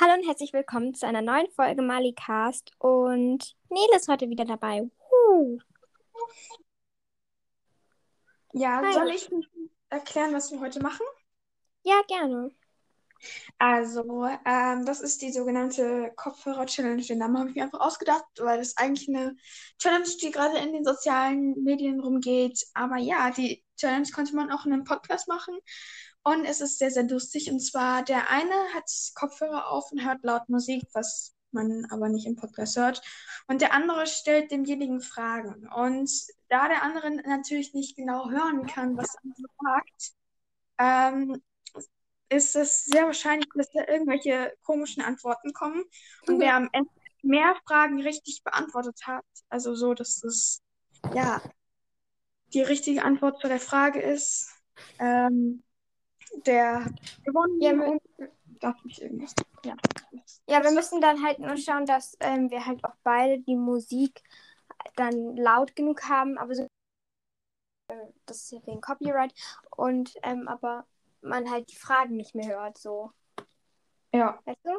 [0.00, 4.88] Hallo und herzlich willkommen zu einer neuen Folge Malicast und Nele ist heute wieder dabei.
[5.32, 5.58] Uh.
[8.52, 8.92] Ja, Hi.
[8.92, 9.28] soll ich
[9.88, 11.04] erklären, was wir heute machen?
[11.82, 12.52] Ja, gerne.
[13.58, 17.02] Also, ähm, das ist die sogenannte Kopfhörer-Challenge.
[17.02, 19.34] Den Namen habe ich mir einfach ausgedacht, weil das eigentlich eine
[19.80, 22.64] Challenge, die gerade in den sozialen Medien rumgeht.
[22.72, 25.58] Aber ja, die Challenge konnte man auch in einem Podcast machen.
[26.22, 27.50] Und es ist sehr, sehr lustig.
[27.50, 32.26] Und zwar, der eine hat Kopfhörer auf und hört laut Musik, was man aber nicht
[32.26, 33.02] im Podcast hört.
[33.46, 35.68] Und der andere stellt demjenigen Fragen.
[35.68, 36.10] Und
[36.48, 40.12] da der andere natürlich nicht genau hören kann, was andere sagt,
[40.78, 41.42] ähm,
[42.28, 45.84] ist es sehr wahrscheinlich, dass da irgendwelche komischen Antworten kommen.
[46.26, 46.90] Und wer am Ende
[47.22, 50.62] mehr Fragen richtig beantwortet hat, also so, dass es
[51.14, 51.40] ja
[52.54, 54.52] die richtige Antwort zu der Frage ist,
[54.98, 55.62] ähm,
[56.46, 58.02] der hat gewonnen Ja, und
[58.60, 59.34] darf nicht irgendwas.
[59.64, 59.76] Ja.
[60.48, 64.22] Ja, wir müssen dann halt nur schauen, dass ähm, wir halt auch beide die Musik
[64.96, 66.66] dann laut genug haben, aber so
[67.88, 67.94] äh,
[68.26, 69.34] das ist ja wegen Copyright
[69.76, 70.86] und ähm, aber
[71.20, 73.12] man halt die Fragen nicht mehr hört, so.
[74.12, 74.38] Ja.
[74.44, 74.70] Weißt du?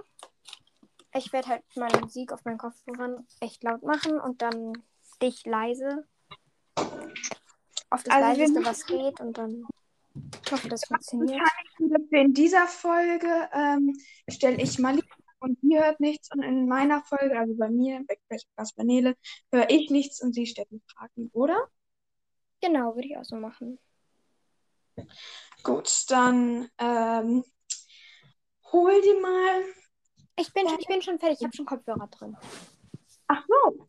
[1.14, 4.74] Ich werde halt meine Musik auf meinen Kopfhörern echt laut machen und dann
[5.22, 6.08] dich leise.
[7.90, 9.66] Auf das Also leiseste, was geht und dann
[10.46, 11.42] ich hoffe, das funktioniert.
[12.12, 15.06] In dieser Folge ähm, stelle ich Malik
[15.40, 16.30] und sie hört nichts.
[16.32, 19.16] Und in meiner Folge, also bei mir, bei Podcast bei Nele,
[19.52, 21.68] höre ich nichts und sie stellt mir Fragen, oder?
[22.62, 23.80] Genau, würde ich auch so machen.
[25.64, 27.44] Gut, dann ähm,
[28.72, 29.64] hol dir mal.
[30.36, 32.36] Ich bin, ich bin schon fertig, ich habe schon Kopfhörer drin.
[33.28, 33.88] Ach so.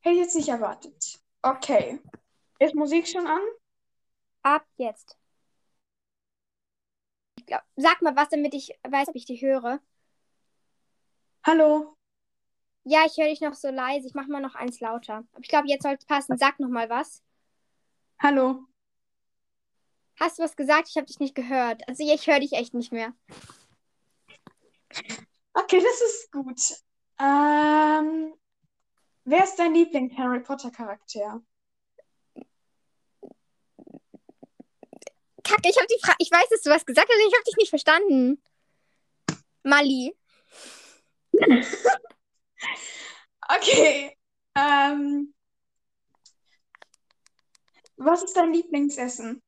[0.00, 1.18] Hätte ich jetzt nicht erwartet.
[1.42, 2.00] Okay.
[2.58, 3.40] Ist Musik schon an?
[4.42, 5.18] Ab jetzt.
[7.46, 9.80] Glaub, sag mal was, damit ich weiß, ob ich die höre.
[11.44, 11.96] Hallo.
[12.84, 14.06] Ja, ich höre dich noch so leise.
[14.06, 15.24] Ich mache mal noch eins lauter.
[15.32, 16.38] Aber ich glaube, jetzt soll es passen.
[16.38, 17.22] Sag noch mal was.
[18.20, 18.64] Hallo.
[20.18, 20.88] Hast du was gesagt?
[20.88, 21.86] Ich habe dich nicht gehört.
[21.88, 23.12] Also ich höre dich echt nicht mehr.
[25.52, 26.60] Okay, das ist gut.
[27.18, 28.34] Ähm,
[29.24, 31.42] wer ist dein Lieblings-Harry Potter-Charakter?
[35.46, 36.16] Kacke, ich habe die Frage.
[36.18, 38.42] Ich weiß, dass du was gesagt hast, aber ich habe dich nicht verstanden.
[39.62, 40.16] Mali.
[43.48, 44.18] Okay.
[44.56, 45.32] Ähm,
[47.96, 49.40] was ist dein Lieblingsessen?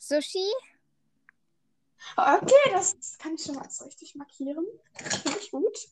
[0.00, 0.50] Sushi.
[2.16, 4.66] Okay, das kann ich schon mal als richtig markieren.
[5.22, 5.88] Finde ich gut.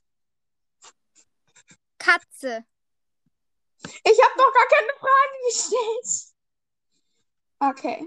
[1.98, 2.64] Katze.
[3.84, 6.33] Ich habe noch gar keine Frage gestellt.
[7.70, 8.06] Okay.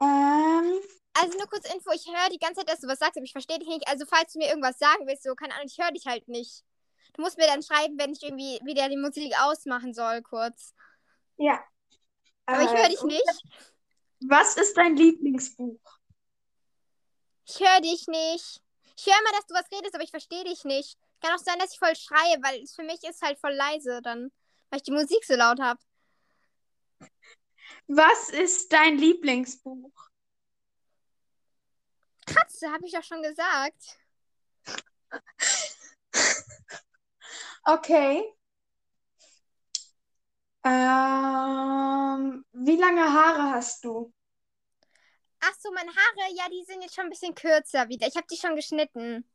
[0.00, 0.80] Ähm,
[1.14, 3.32] Also nur kurz Info, ich höre die ganze Zeit, dass du was sagst, aber ich
[3.32, 3.88] verstehe dich nicht.
[3.88, 6.64] Also falls du mir irgendwas sagen willst, so, keine Ahnung, ich höre dich halt nicht.
[7.14, 10.74] Du musst mir dann schreiben, wenn ich irgendwie wieder die Musik ausmachen soll, kurz.
[11.38, 11.64] ja.
[12.46, 13.44] Aber ich Äh, höre dich nicht.
[14.20, 15.80] Was ist dein Lieblingsbuch?
[17.46, 18.62] Ich höre dich nicht.
[18.96, 20.96] Ich höre immer, dass du was redest, aber ich verstehe dich nicht.
[21.20, 24.00] Kann auch sein, dass ich voll schreie, weil es für mich ist halt voll leise
[24.02, 24.30] dann,
[24.70, 25.80] weil ich die Musik so laut habe.
[27.86, 29.92] Was ist dein Lieblingsbuch?
[32.26, 33.98] Katze, habe ich doch schon gesagt.
[37.64, 38.24] Okay.
[40.64, 44.10] Ähm, wie lange Haare hast du?
[45.40, 48.06] Ach so, meine Haare, ja, die sind jetzt schon ein bisschen kürzer wieder.
[48.06, 49.30] Ich habe die schon geschnitten.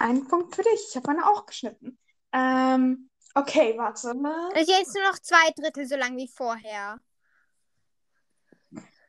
[0.00, 0.88] Ein Punkt für dich.
[0.88, 1.96] Ich habe meine auch geschnitten.
[2.32, 4.50] Ähm, okay, warte mal.
[4.54, 7.00] Also jetzt nur noch zwei Drittel so lang wie vorher.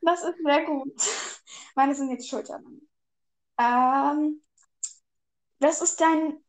[0.02, 0.94] Das ist sehr gut.
[1.76, 2.82] Meine sind jetzt schulterlang.
[3.58, 4.42] Ähm,
[5.60, 6.44] was ist dein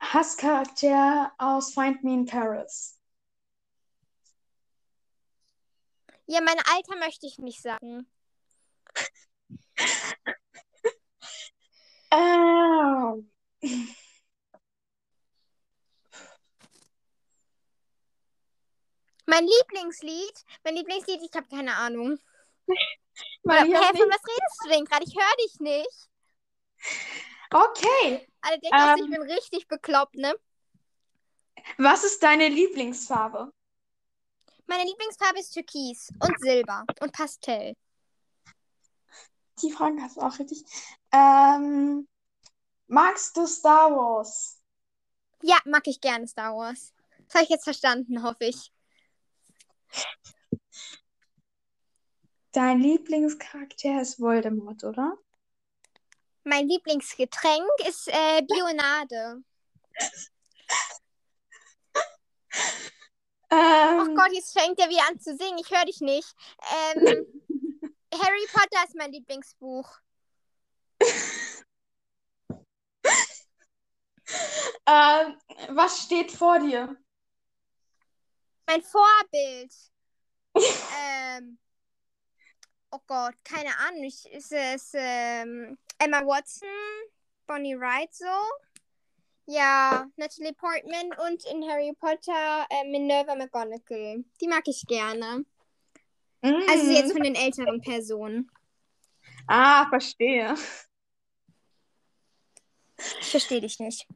[0.00, 3.00] Hasscharakter aus Find Me in Paris?
[6.26, 8.06] Ja, mein Alter möchte ich nicht sagen.
[12.16, 13.28] Ähm,
[19.26, 22.18] Mein Lieblingslied, mein Lieblingslied, ich habe keine Ahnung.
[23.42, 25.04] weil hab von was redest du denn gerade?
[25.04, 26.08] Ich höre dich nicht.
[27.50, 28.28] Okay.
[28.40, 29.04] Alle denken, Ähm.
[29.04, 30.34] ich bin richtig bekloppt, ne?
[31.78, 33.52] Was ist deine Lieblingsfarbe?
[34.66, 37.74] Meine Lieblingsfarbe ist Türkis und Silber und Pastell.
[39.62, 40.64] Die Fragen hast du auch richtig.
[41.12, 42.08] Ähm,
[42.86, 44.60] magst du Star Wars?
[45.42, 46.92] Ja, mag ich gerne Star Wars.
[47.26, 48.73] Das habe ich jetzt verstanden, hoffe ich.
[52.52, 55.16] Dein Lieblingscharakter ist Voldemort, oder?
[56.44, 59.42] Mein Lieblingsgetränk ist äh, Bionade.
[63.50, 65.58] Ähm, Oh Gott, jetzt fängt er wieder an zu singen.
[65.58, 66.34] Ich höre dich nicht.
[66.96, 67.24] Ähm,
[68.12, 69.88] Harry Potter ist mein Lieblingsbuch.
[74.86, 75.38] ähm,
[75.68, 76.96] was steht vor dir?
[78.66, 79.72] Mein Vorbild.
[80.56, 81.58] ähm,
[82.90, 84.04] oh Gott, keine Ahnung.
[84.04, 86.68] Ich, ist es ähm, Emma Watson,
[87.46, 88.24] Bonnie Wright so?
[89.46, 94.24] Ja, Natalie Portman und in Harry Potter äh, Minerva McGonagall.
[94.40, 95.44] Die mag ich gerne.
[96.42, 96.90] Also Mm.
[96.90, 98.50] jetzt von den älteren Personen.
[99.46, 100.54] Ah, verstehe.
[103.20, 104.06] Ich verstehe dich nicht.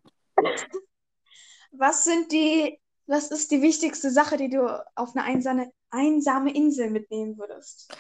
[1.73, 6.91] Was sind die, was ist die wichtigste Sache, die du auf eine einsame, einsame Insel
[6.91, 7.91] mitnehmen würdest?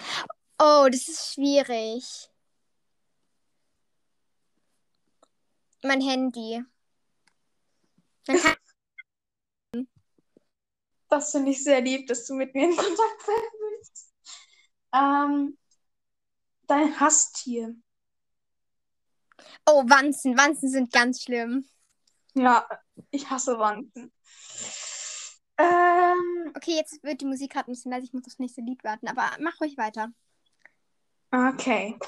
[0.58, 2.30] Oh, das ist schwierig.
[5.82, 6.62] Mein Handy.
[11.10, 14.12] Das finde ich sehr lieb, dass du mit mir in Kontakt sein willst.
[14.92, 15.58] Ähm,
[16.66, 17.74] dein Hasstier.
[19.66, 20.36] oh, Wanzen.
[20.36, 21.66] Wanzen sind ganz schlimm.
[22.34, 22.68] Ja,
[23.10, 24.12] ich hasse Wanzen.
[25.58, 28.04] Ähm, Okay, jetzt wird die Musik gerade ein bisschen leise.
[28.06, 29.08] Ich muss aufs nächste Lied warten.
[29.08, 30.08] Aber mach ruhig weiter.
[31.32, 31.98] okay.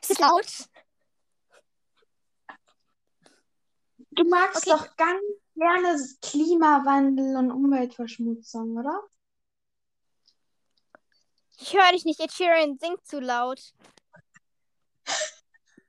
[0.00, 0.46] Ist es laut?
[4.10, 4.70] Du magst Okay.
[4.70, 5.22] doch ganz
[5.54, 9.02] gerne Klimawandel und Umweltverschmutzung, oder?
[11.60, 12.20] Ich höre dich nicht.
[12.20, 13.74] Ed Sheeran singt zu laut.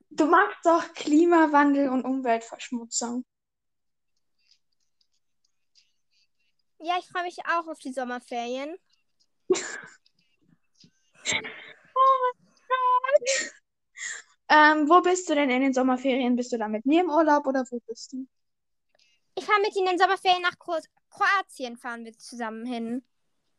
[0.10, 3.26] Du magst doch Klimawandel und Umweltverschmutzung.
[6.80, 8.76] Ja, ich freue mich auch auf die Sommerferien.
[14.52, 16.36] Ähm, wo bist du denn in den Sommerferien?
[16.36, 18.28] Bist du da mit mir im Urlaub oder wo bist du?
[19.36, 20.76] Ich fahre mit Ihnen in den Sommerferien nach Kro
[21.12, 21.78] Kroatien.
[21.78, 23.06] Fahren wir zusammen hin.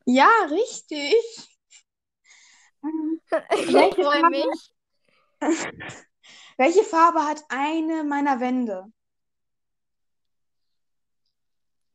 [0.05, 1.15] Ja, richtig.
[2.83, 4.73] Ähm, ich freue mich.
[6.57, 8.91] Welche Farbe hat eine meiner Wände?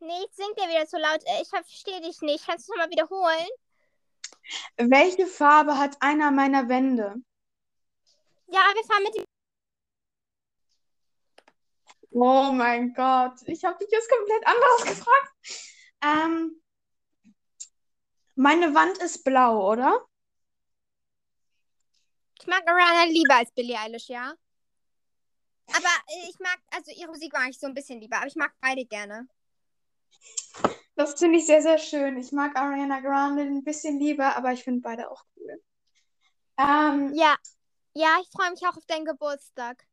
[0.05, 1.21] Nee, jetzt singt er wieder zu laut.
[1.25, 2.45] Äh, Ich verstehe dich nicht.
[2.45, 3.47] Kannst du es nochmal wiederholen?
[4.77, 7.15] Welche Farbe hat einer meiner Wände?
[8.47, 9.25] Ja, wir fahren mit dem.
[12.11, 15.33] Oh mein Gott, ich habe dich jetzt komplett anderes gefragt.
[16.01, 16.61] Ähm,
[18.35, 20.05] meine Wand ist blau, oder?
[22.39, 24.35] Ich mag Ariana lieber als Billie Eilish, ja.
[25.67, 28.35] Aber äh, ich mag, also ihre Musik mag ich so ein bisschen lieber, aber ich
[28.35, 29.27] mag beide gerne.
[30.95, 32.17] Das finde ich sehr, sehr schön.
[32.17, 35.61] Ich mag Ariana Grande ein bisschen lieber, aber ich finde beide auch cool.
[36.57, 37.35] Ähm, Ja.
[37.97, 39.85] Ja, ich freue mich auch auf deinen Geburtstag.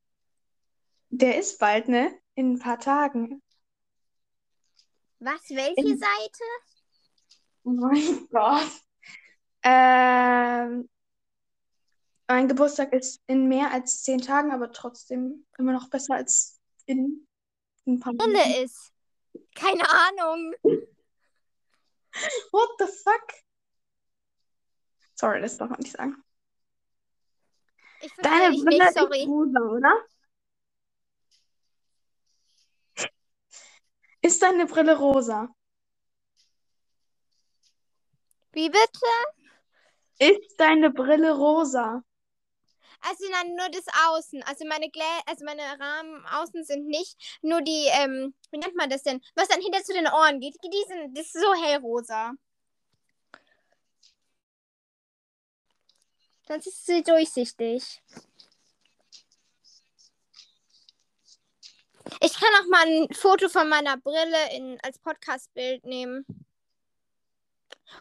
[1.10, 2.18] der ist bald, ne?
[2.34, 3.42] In ein paar Tagen.
[5.20, 5.40] Was?
[5.50, 6.44] Welche In- Seite?
[7.64, 8.70] Oh mein Gott.
[9.62, 10.88] Ähm,
[12.26, 17.26] mein Geburtstag ist in mehr als zehn Tagen, aber trotzdem immer noch besser als in
[17.86, 18.32] ein paar Monaten.
[18.32, 18.91] Brille ist.
[19.54, 20.54] Keine Ahnung.
[22.50, 23.32] What the fuck?
[25.14, 26.22] Sorry, das darf man nicht sagen.
[28.00, 30.06] Ich Deine dich Brille nicht, ist rosa, oder?
[34.20, 35.48] Ist deine Brille rosa?
[38.52, 39.06] Wie bitte?
[40.18, 42.02] Ist deine Brille rosa?
[43.08, 44.42] Also nein, nur das Außen.
[44.44, 47.16] Also meine Glä also meine Rahmen außen sind nicht.
[47.42, 49.20] Nur die, ähm, wie nennt man das denn?
[49.34, 50.56] Was dann hinter zu den Ohren geht.
[50.62, 52.32] Die sind, das ist so hellrosa.
[56.46, 58.02] Sonst ist sie durchsichtig.
[62.20, 66.26] Ich kann auch mal ein Foto von meiner Brille in, als Podcast-Bild nehmen.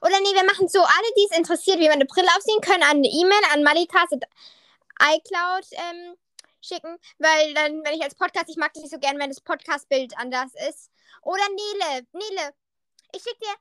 [0.01, 2.83] Oder nee, wir machen so, alle, die es interessiert, wie man eine Brille aussehen können,
[2.83, 4.09] eine E-Mail an malikas
[5.01, 6.15] iCloud ähm,
[6.61, 9.41] schicken, weil dann, wenn ich als Podcast, ich mag das nicht so gern, wenn das
[9.41, 10.91] Podcast-Bild anders ist.
[11.23, 12.53] Oder Nele, Nele,
[13.13, 13.55] ich schicke dir.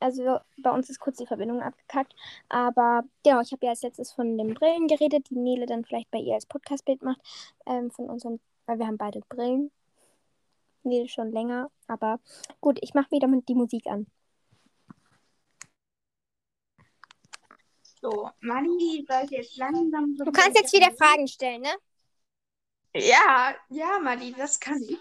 [0.00, 2.14] Also bei uns ist kurz die Verbindung abgekackt.
[2.48, 6.10] Aber genau, ich habe ja als letztes von den Brillen geredet, die Nele dann vielleicht
[6.10, 7.20] bei ihr als Podcast-Bild macht.
[7.66, 9.70] Ähm, von unserem, weil wir haben beide Brillen.
[10.84, 11.70] Nele schon länger.
[11.88, 12.20] Aber
[12.60, 14.06] gut, ich mache wieder mit die Musik an.
[18.00, 21.74] So, Mali sollte jetzt langsam so Du kannst jetzt wieder Fragen stellen, ne?
[22.94, 24.98] Ja, ja, Mali, das kann ich.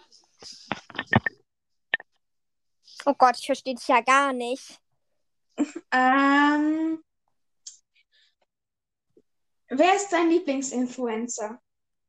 [3.06, 4.82] Oh Gott, ich verstehe dich ja gar nicht.
[5.92, 7.04] Ähm,
[9.70, 11.62] wer ist dein Lieblingsinfluencer?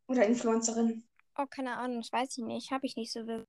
[0.09, 1.07] Oder Influencerin?
[1.37, 2.71] Oh, keine Ahnung, das weiß ich nicht.
[2.71, 3.49] Habe ich nicht so wirklich.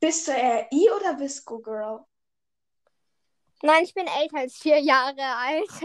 [0.00, 2.04] Bist du eher I oder Visco Girl?
[3.62, 5.70] Nein, ich bin älter als vier Jahre alt.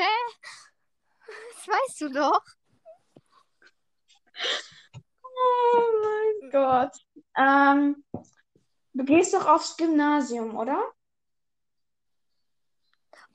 [1.28, 2.42] Das weißt du doch.
[5.38, 6.96] Oh mein Gott.
[7.38, 8.04] Ähm,
[8.94, 10.84] du gehst doch aufs Gymnasium, oder?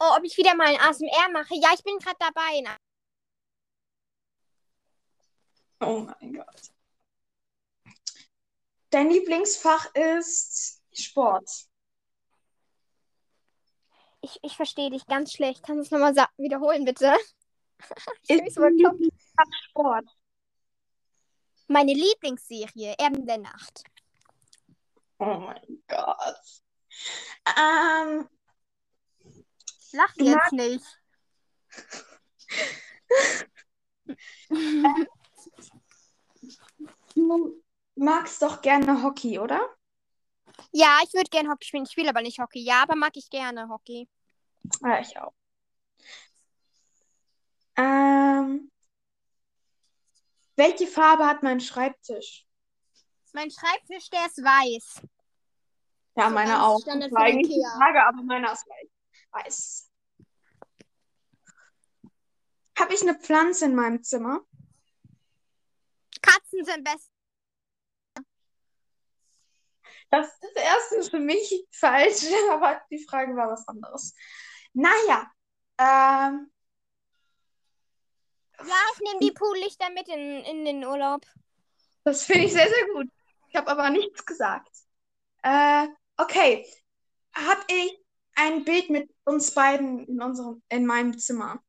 [0.01, 1.55] Oh, ob ich wieder mal ein ASMR mache?
[1.55, 2.77] Ja, ich bin gerade dabei.
[5.81, 6.73] Oh mein Gott.
[8.91, 11.49] Dein Lieblingsfach ist Sport.
[14.21, 15.63] Ich, ich verstehe dich ganz schlecht.
[15.65, 17.15] Kannst du es nochmal wiederholen, bitte?
[18.29, 19.01] Ich Ist bekloppt.
[19.01, 20.05] Lieblingsfach Sport?
[21.73, 23.83] Meine Lieblingsserie, Erben der Nacht.
[25.19, 26.63] Oh mein Gott.
[27.47, 28.29] Ähm,
[29.93, 30.85] Lach jetzt nicht.
[37.15, 37.63] du
[37.95, 39.61] magst doch gerne Hockey, oder?
[40.73, 41.85] Ja, ich würde gerne Hockey spielen.
[41.85, 42.61] Ich spiele aber nicht Hockey.
[42.61, 44.07] Ja, aber mag ich gerne Hockey.
[44.83, 45.33] Ja, ich auch.
[47.77, 48.72] Ähm,
[50.57, 52.47] welche Farbe hat mein Schreibtisch?
[53.33, 55.03] Mein Schreibtisch, der ist weiß.
[56.17, 56.81] Ja, So meine ganz auch.
[56.85, 57.65] Das war eigentlich die.
[57.79, 58.91] Frage, aber meiner ist weiß.
[59.45, 59.91] weiß.
[62.79, 64.41] Habe ich eine Pflanze in meinem Zimmer?
[66.21, 67.11] Katzen sind best.
[70.11, 74.15] Das ist erstens für mich falsch, aber die Frage war was anderes.
[74.75, 75.31] Naja,
[75.79, 76.52] ähm,
[78.59, 81.27] Ja, ich nehme die Poollichter mit in, in den Urlaub.
[82.05, 83.09] das finde ich sehr, sehr gut.
[83.49, 84.71] Ich habe aber nichts gesagt.
[85.43, 86.67] Äh, okay.
[87.35, 87.99] Habe ich
[88.35, 91.63] ein Bild mit uns beiden in unserem, in meinem Zimmer?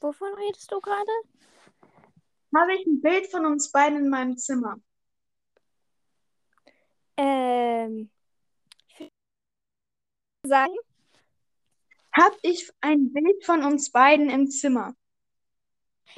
[0.00, 1.12] Wovon redest du gerade?
[2.54, 4.76] Habe ich ein Bild von uns beiden in meinem Zimmer?
[7.16, 8.10] Ähm.
[8.88, 9.10] Ich würde
[10.44, 10.74] sagen,
[12.16, 14.94] Habe ich ein Bild von uns beiden im Zimmer?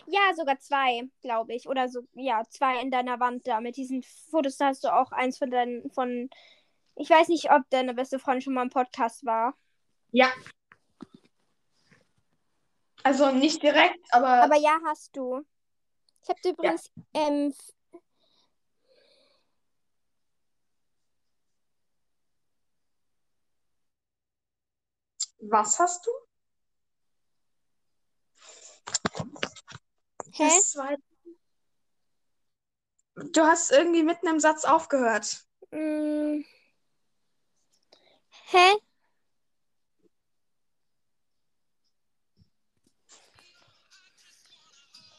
[0.06, 1.68] ja, sogar zwei, glaube ich.
[1.68, 3.60] Oder so, ja, zwei in deiner Wand da.
[3.60, 6.30] Mit diesen Fotos da hast du auch eins von deinen, von.
[6.96, 9.54] Ich weiß nicht, ob deine beste Freundin schon mal im Podcast war.
[10.10, 10.32] Ja.
[13.04, 15.44] Also nicht direkt, aber, Aber ja, hast du.
[16.22, 17.54] Ich habe dir übrigens, ähm,
[25.40, 26.10] was hast du?
[30.32, 30.96] hä?
[33.32, 35.44] Du hast irgendwie mitten im Satz aufgehört.
[35.70, 36.44] Mm.
[38.50, 38.76] Hä?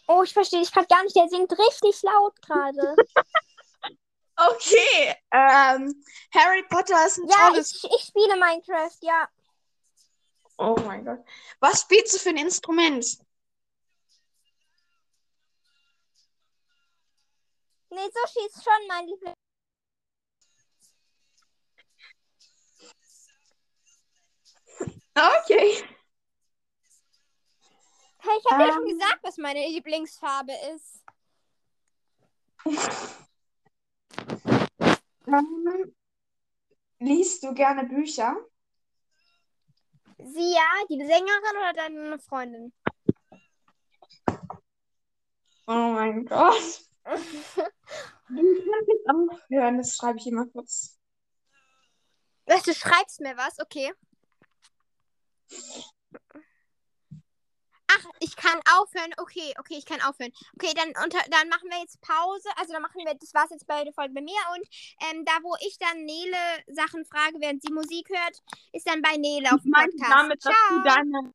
[0.08, 1.16] Oh, ich verstehe dich gerade gar nicht.
[1.16, 2.96] Der singt richtig laut gerade.
[4.42, 5.14] Okay.
[5.32, 6.02] Ähm,
[6.34, 7.74] Harry Potter ist ein ja, tolles.
[7.76, 9.28] ich, ich spiele Minecraft, ja.
[10.62, 11.24] Oh mein Gott.
[11.62, 13.06] Was spielst du für ein Instrument?
[17.90, 19.36] Nee, Sushi ist schon mein Lieblings.
[25.16, 25.84] Okay.
[28.22, 29.00] Hey, ich habe dir schon Ähm.
[29.00, 31.06] gesagt, was meine Lieblingsfarbe ist.
[35.26, 35.96] Ähm,
[37.00, 38.36] liest du gerne Bücher?
[40.22, 42.74] Sie ja, die Sängerin oder deine Freundin?
[45.66, 46.82] Oh mein Gott.
[47.04, 51.00] Du kannst jetzt aufhören, das schreibe ich immer kurz.
[52.46, 53.60] Was, du schreibst mir was?
[53.60, 53.94] Okay.
[58.20, 59.12] Ich kann aufhören.
[59.18, 60.32] Okay, okay, ich kann aufhören.
[60.56, 62.50] Okay, dann, unter, dann machen wir jetzt Pause.
[62.58, 64.40] Also dann machen wir, das war's jetzt bei der Folge bei mir.
[64.56, 64.68] Und
[65.10, 68.42] ähm, da, wo ich dann Nele Sachen frage, während sie Musik hört,
[68.74, 70.12] ist dann bei Nele auf dem Podcast.
[70.12, 71.34] damit, Ciao.